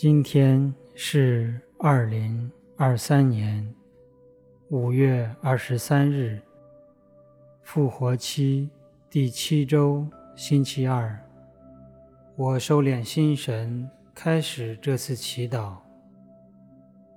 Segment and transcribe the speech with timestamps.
[0.00, 3.74] 今天是二零二三年
[4.68, 6.40] 五月二十三日，
[7.64, 8.70] 复活期
[9.10, 11.18] 第七周星期二。
[12.36, 15.74] 我收敛心神，开始这次祈祷。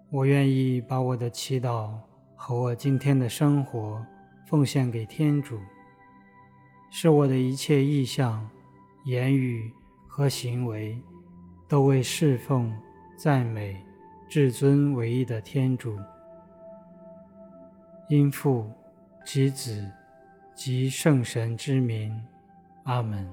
[0.09, 1.91] 我愿意把我的祈祷
[2.35, 4.04] 和我今天的生活
[4.48, 5.59] 奉献给天主，
[6.90, 8.49] 使我的一切意向、
[9.05, 9.71] 言语
[10.07, 10.99] 和行为。
[11.71, 12.70] 都为侍奉、
[13.16, 13.81] 赞美
[14.27, 15.98] 至尊唯一的天主，
[18.09, 18.70] 因父
[19.25, 19.89] 及子
[20.53, 22.21] 及圣神之名，
[22.84, 23.26] 阿门。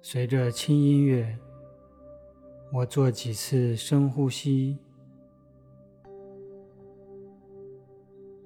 [0.00, 1.38] 随着轻音乐，
[2.72, 4.78] 我做几次深呼吸，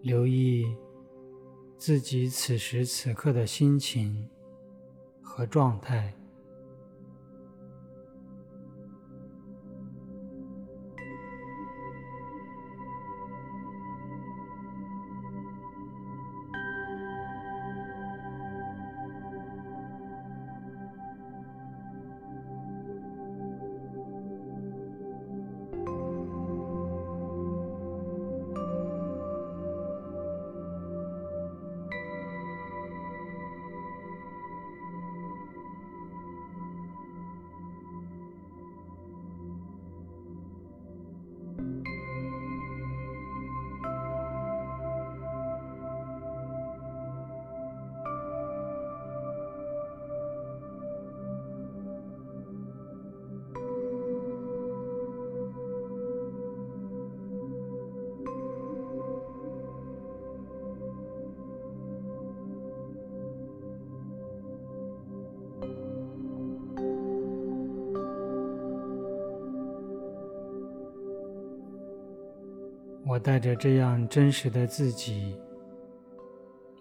[0.02, 0.66] 留意
[1.76, 4.28] 自己此时此刻的心情。
[5.38, 6.17] 和状态。
[73.08, 75.34] 我带着这样真实的自己，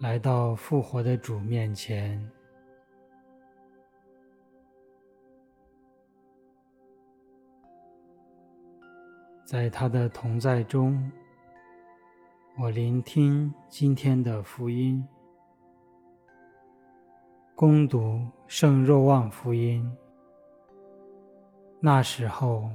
[0.00, 2.22] 来到复活的主面前，
[9.46, 11.10] 在他的同在中，
[12.58, 15.02] 我聆听今天的福音，
[17.54, 19.90] 恭读圣若望福音。
[21.80, 22.70] 那时候，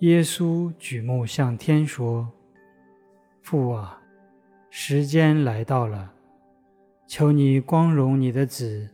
[0.00, 2.30] 耶稣举目向天说。
[3.44, 4.00] 父啊，
[4.70, 6.10] 时间来到了，
[7.06, 8.88] 求你光荣你的子，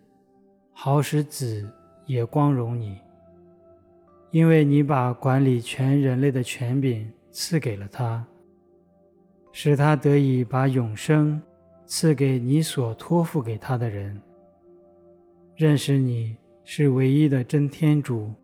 [0.72, 1.70] 好使子
[2.04, 2.98] 也光荣你，
[4.32, 8.26] 因为你把管理全人类的权柄赐给了他，
[9.52, 11.40] 使他得以把永生
[11.86, 14.20] 赐给你所托付给他的人。
[15.54, 18.34] 认识你是唯一的真天主，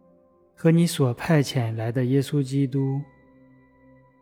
[0.54, 3.00] 和你所派遣来的耶稣基督，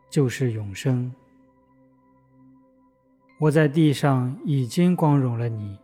[0.08, 1.14] 就是永生。
[3.38, 5.76] 我在地上已经光荣了你，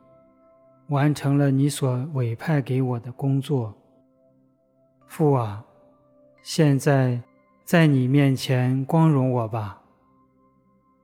[0.89, 3.75] 完成了你所委派给我的工作。
[5.07, 5.65] 父啊，
[6.43, 7.21] 现在
[7.65, 9.83] 在你面前光荣我吧，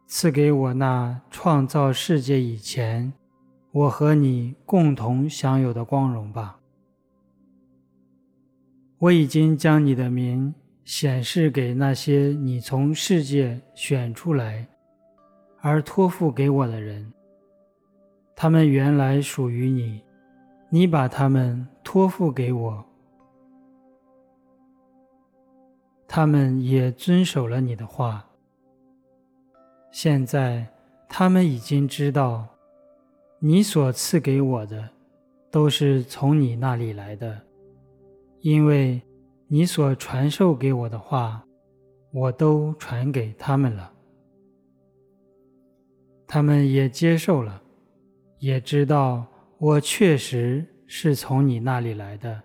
[0.07, 3.13] 赐给我那创造世界以前，
[3.73, 6.61] 我和你共同享有的光荣吧。
[8.99, 14.69] 我已经将你的名显示给那些你从世界选出来。
[15.69, 17.13] 而托付给我的人，
[18.37, 20.01] 他们原来属于你，
[20.71, 22.85] 你把他们托付给我，
[26.07, 28.25] 他们也遵守了你的话。
[29.91, 30.65] 现在
[31.09, 32.47] 他们已经知道，
[33.41, 34.89] 你所赐给我的
[35.51, 37.41] 都是从你那里来的，
[38.39, 39.03] 因为
[39.49, 41.43] 你所传授给我的话，
[42.13, 43.95] 我都传给他们了。
[46.27, 47.63] 他们也接受了，
[48.41, 49.25] 也知道
[49.59, 52.43] 我确实是从你那里来的，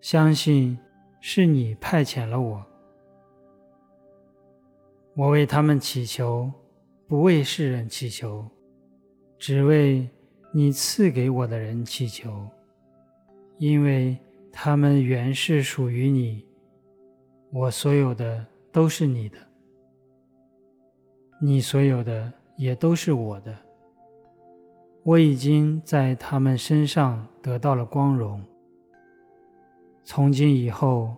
[0.00, 0.78] 相信
[1.20, 2.64] 是你派遣了我。
[5.16, 6.50] 我为他们祈求，
[7.08, 8.48] 不为世人祈求，
[9.36, 10.08] 只为
[10.52, 12.48] 你赐给我的人祈求，
[13.58, 14.16] 因为
[14.52, 16.46] 他们原是属于你，
[17.52, 19.36] 我所有的都是你的，
[21.42, 22.32] 你所有的。
[22.60, 23.56] 也都是我的，
[25.02, 28.44] 我已经在他们身上得到了光荣。
[30.04, 31.16] 从今以后，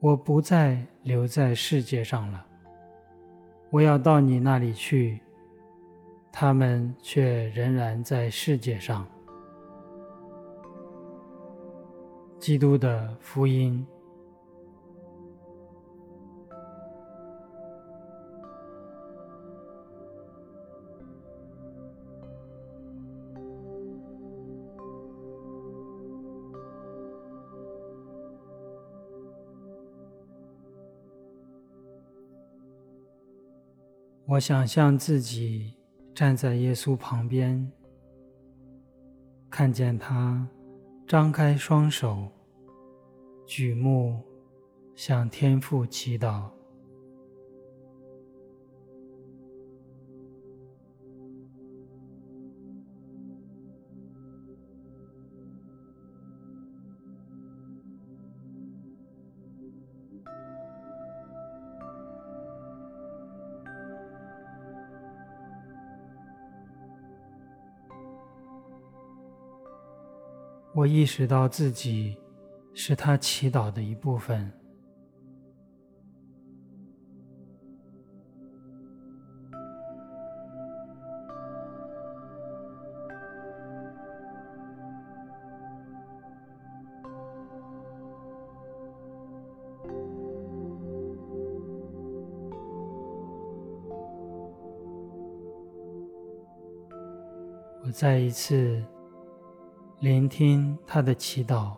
[0.00, 2.44] 我不再留在世界上了，
[3.70, 5.18] 我要到你那里去，
[6.30, 9.06] 他们却仍然在世界上。
[12.38, 13.82] 基督的福音。
[34.36, 35.72] 我想象自己
[36.14, 37.72] 站在耶稣旁边，
[39.48, 40.46] 看见他
[41.06, 42.30] 张开双手，
[43.46, 44.22] 举目
[44.94, 46.50] 向天父祈祷。
[70.76, 72.14] 我意识到自己
[72.74, 74.52] 是他祈祷的一部分。
[97.82, 98.84] 我再一次。
[100.00, 101.72] 聆听他的祈祷，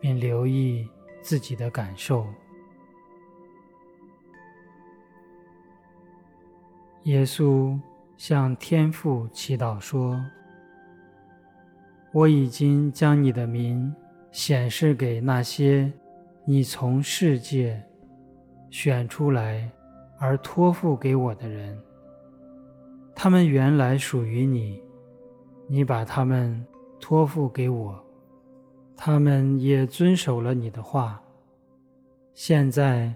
[0.00, 0.88] 并留意
[1.22, 2.26] 自己的感受。
[7.04, 7.78] 耶稣
[8.16, 10.20] 向天父祈祷说
[12.12, 13.94] ：“我已经将你的名
[14.32, 15.92] 显示给那些
[16.44, 17.80] 你从世界
[18.68, 19.70] 选出来
[20.18, 21.78] 而托付给我的人，
[23.14, 24.82] 他们原来属于你。”
[25.66, 26.64] 你把他们
[27.00, 27.98] 托付给我，
[28.96, 31.20] 他们也遵守了你的话。
[32.34, 33.14] 现在，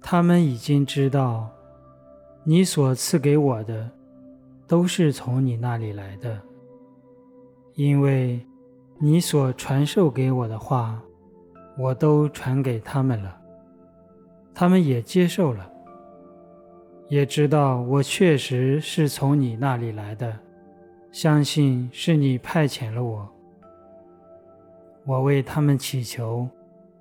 [0.00, 1.50] 他们已经知道，
[2.44, 3.90] 你所赐给我的，
[4.66, 6.40] 都是从你那里来的，
[7.74, 8.44] 因为
[8.98, 11.00] 你所传授给我的话，
[11.78, 13.36] 我都传给他们了，
[14.54, 15.70] 他们也接受了，
[17.08, 20.36] 也知道我确实是从你那里来的。
[21.16, 23.26] 相信是你派遣了我。
[25.06, 26.46] 我为他们祈求，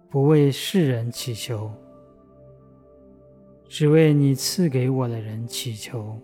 [0.09, 1.69] 不为世人祈求，
[3.67, 6.17] 只为你赐给我的人祈求，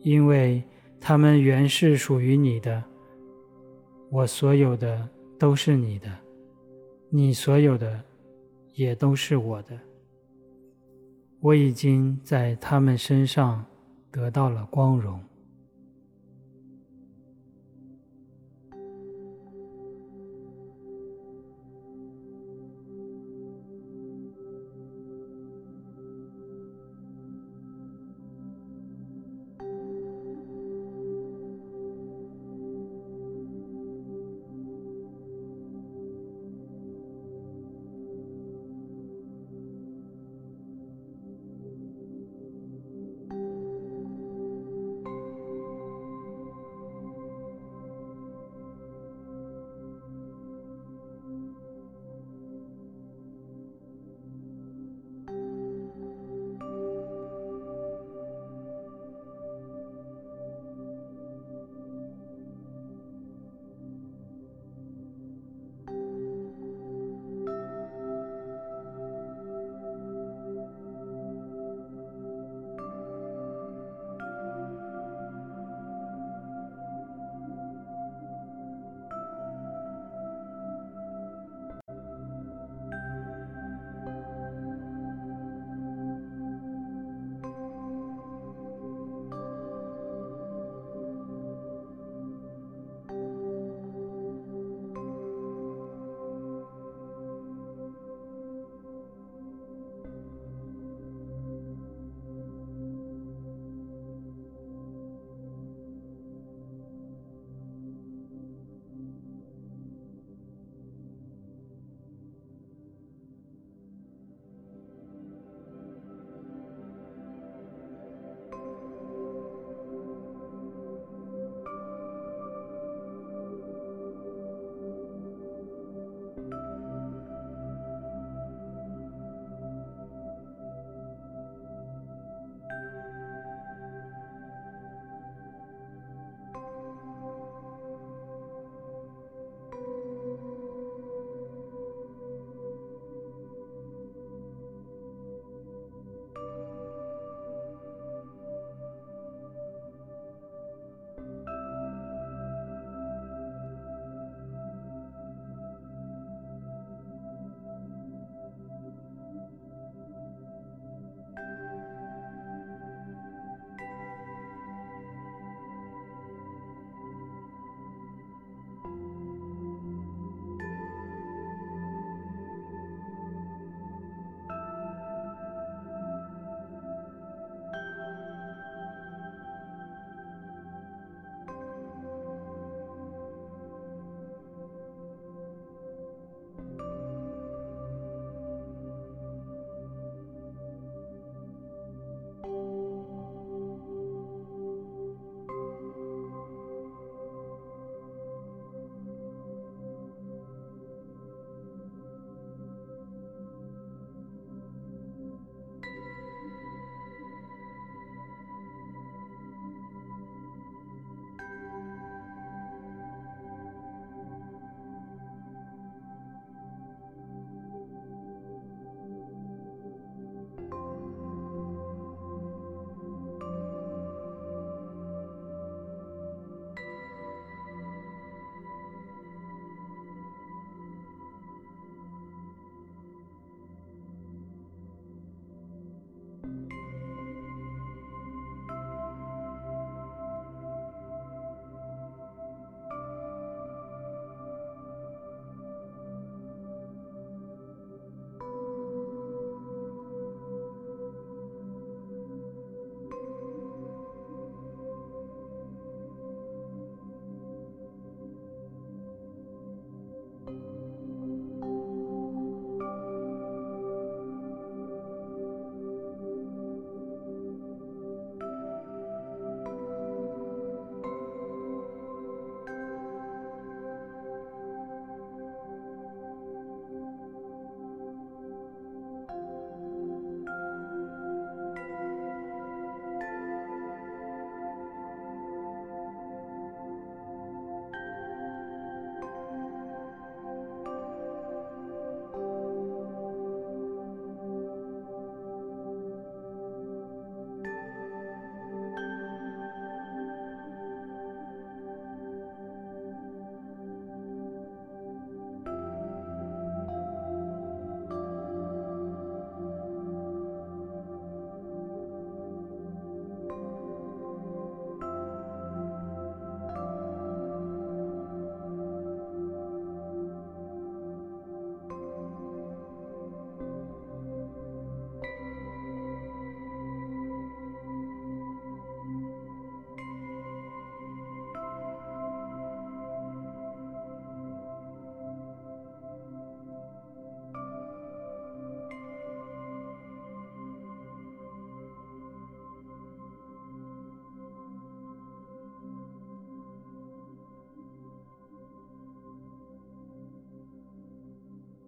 [0.00, 0.64] 因为
[0.98, 2.82] 他们原是属于你的。
[4.10, 5.06] 我所有的
[5.38, 6.08] 都是你的，
[7.10, 8.00] 你所有的
[8.72, 9.78] 也都是我的。
[11.40, 13.62] 我已经在他们身上
[14.10, 15.22] 得到了光荣。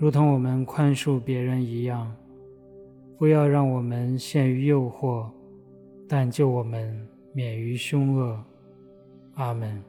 [0.00, 2.10] 如同我们宽恕别人一样。
[3.18, 5.28] 不要让我们陷于诱惑，
[6.08, 8.42] 但救我们免于凶恶。
[9.34, 9.84] 阿门。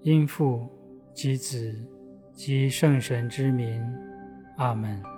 [0.00, 0.66] 因父
[1.12, 1.78] 及子
[2.32, 3.84] 及圣神之名。
[4.56, 5.11] 阿门。